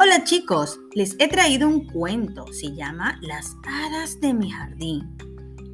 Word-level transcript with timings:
Hola 0.00 0.22
chicos, 0.22 0.78
les 0.94 1.16
he 1.18 1.26
traído 1.26 1.66
un 1.66 1.84
cuento. 1.84 2.46
Se 2.52 2.72
llama 2.72 3.18
Las 3.20 3.56
hadas 3.66 4.20
de 4.20 4.32
mi 4.32 4.48
jardín. 4.48 5.16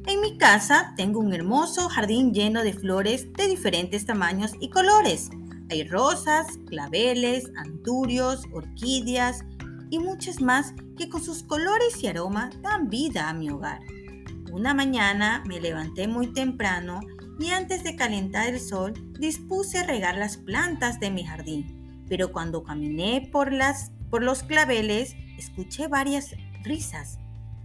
En 0.07 0.19
mi 0.19 0.35
casa 0.39 0.95
tengo 0.97 1.19
un 1.19 1.31
hermoso 1.31 1.89
jardín 1.89 2.33
lleno 2.33 2.63
de 2.63 2.73
flores 2.73 3.31
de 3.33 3.47
diferentes 3.47 4.07
tamaños 4.07 4.53
y 4.59 4.71
colores. 4.71 5.29
Hay 5.69 5.83
rosas, 5.83 6.47
claveles, 6.67 7.51
anturios, 7.55 8.45
orquídeas 8.51 9.45
y 9.91 9.99
muchas 9.99 10.41
más 10.41 10.73
que 10.97 11.07
con 11.07 11.23
sus 11.23 11.43
colores 11.43 12.01
y 12.01 12.07
aroma 12.07 12.49
dan 12.63 12.89
vida 12.89 13.29
a 13.29 13.33
mi 13.33 13.51
hogar. 13.51 13.81
Una 14.51 14.73
mañana 14.73 15.43
me 15.45 15.61
levanté 15.61 16.07
muy 16.07 16.33
temprano 16.33 16.99
y 17.39 17.49
antes 17.49 17.83
de 17.83 17.95
calentar 17.95 18.47
el 18.47 18.59
sol 18.59 18.93
dispuse 19.19 19.77
a 19.77 19.85
regar 19.85 20.17
las 20.17 20.37
plantas 20.37 20.99
de 20.99 21.11
mi 21.11 21.23
jardín. 21.23 22.03
Pero 22.09 22.31
cuando 22.31 22.63
caminé 22.63 23.29
por, 23.31 23.51
las, 23.51 23.91
por 24.15 24.23
los 24.23 24.43
claveles 24.43 25.17
escuché 25.37 25.89
varias 25.89 26.35
risas. 26.63 27.19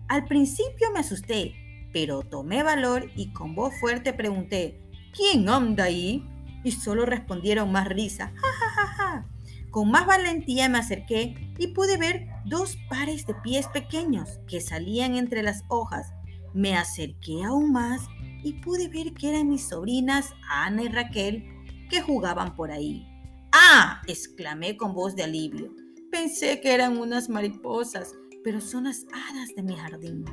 Al 0.08 0.24
principio 0.24 0.90
me 0.92 0.98
asusté, 0.98 1.54
pero 1.92 2.22
tomé 2.22 2.64
valor 2.64 3.08
y 3.14 3.32
con 3.32 3.54
voz 3.54 3.72
fuerte 3.78 4.12
pregunté, 4.12 4.82
¿quién 5.14 5.48
anda 5.48 5.84
ahí? 5.84 6.28
Y 6.64 6.72
solo 6.72 7.06
respondieron 7.06 7.70
más 7.70 7.86
risas. 7.86 8.32
Ja, 8.34 8.48
ja, 8.58 8.68
ja, 8.68 8.86
ja. 8.94 9.26
Con 9.70 9.92
más 9.92 10.06
valentía 10.06 10.68
me 10.68 10.78
acerqué 10.78 11.54
y 11.56 11.68
pude 11.68 11.96
ver 11.96 12.26
dos 12.46 12.76
pares 12.88 13.28
de 13.28 13.34
pies 13.44 13.68
pequeños 13.68 14.40
que 14.48 14.60
salían 14.60 15.14
entre 15.14 15.44
las 15.44 15.62
hojas. 15.68 16.12
Me 16.52 16.76
acerqué 16.76 17.44
aún 17.44 17.70
más 17.70 18.08
y 18.42 18.54
pude 18.54 18.88
ver 18.88 19.14
que 19.14 19.28
eran 19.28 19.50
mis 19.50 19.68
sobrinas 19.68 20.34
Ana 20.50 20.82
y 20.82 20.88
Raquel 20.88 21.44
que 21.88 22.02
jugaban 22.02 22.56
por 22.56 22.72
ahí. 22.72 23.06
¡Ah! 23.52 24.02
exclamé 24.08 24.76
con 24.76 24.94
voz 24.94 25.14
de 25.14 25.22
alivio. 25.22 25.70
Pensé 26.10 26.60
que 26.60 26.74
eran 26.74 26.98
unas 26.98 27.28
mariposas, 27.28 28.14
pero 28.42 28.60
son 28.60 28.84
las 28.84 29.06
hadas 29.12 29.54
de 29.54 29.62
mi 29.62 29.76
jardín. 29.76 30.24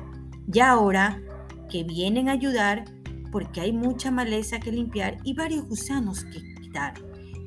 Y 0.52 0.58
ahora 0.60 1.22
que 1.70 1.84
vienen 1.84 2.28
a 2.28 2.32
ayudar 2.32 2.84
porque 3.30 3.60
hay 3.60 3.72
mucha 3.72 4.10
maleza 4.10 4.58
que 4.58 4.72
limpiar 4.72 5.18
y 5.22 5.34
varios 5.34 5.68
gusanos 5.68 6.24
que 6.24 6.42
quitar. 6.60 6.94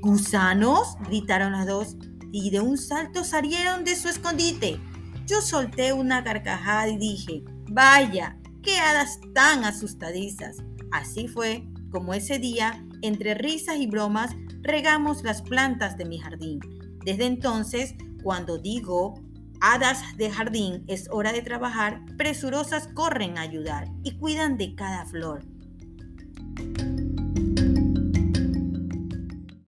¿Gusanos? 0.02 0.96
gritaron 1.08 1.52
las 1.52 1.68
dos 1.68 1.98
y 2.32 2.50
de 2.52 2.62
un 2.62 2.78
salto 2.78 3.24
salieron 3.24 3.84
de 3.84 3.96
su 3.96 4.08
escondite. 4.08 4.80
Yo 5.26 5.42
solté 5.42 5.92
una 5.92 6.24
carcajada 6.24 6.88
y 6.88 6.98
dije, 6.98 7.44
vaya, 7.70 8.38
qué 8.64 8.78
hadas 8.78 9.20
tan 9.34 9.66
asustadizas. 9.66 10.58
Así 10.92 11.28
fue 11.28 11.68
como 11.92 12.14
ese 12.14 12.40
día, 12.40 12.86
entre 13.02 13.34
risas 13.34 13.78
y 13.78 13.88
bromas, 13.88 14.32
regamos 14.62 15.24
las 15.24 15.42
plantas 15.42 15.98
de 15.98 16.06
mi 16.06 16.20
jardín. 16.20 16.60
Desde 17.04 17.26
entonces, 17.26 17.96
cuando 18.24 18.58
digo 18.58 19.16
hadas 19.62 20.02
de 20.18 20.32
jardín, 20.32 20.84
es 20.88 21.08
hora 21.12 21.32
de 21.32 21.42
trabajar, 21.42 22.02
presurosas 22.18 22.88
corren 22.88 23.38
a 23.38 23.42
ayudar 23.42 23.88
y 24.04 24.18
cuidan 24.18 24.58
de 24.58 24.76
cada 24.76 25.06
flor. 25.06 25.46